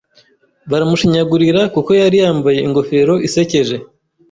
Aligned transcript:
Baramushinyagurira 0.69 1.61
kuko 1.73 1.91
yari 2.01 2.17
yambaye 2.23 2.59
ingofero 2.67 3.13
isekeje. 3.27 3.75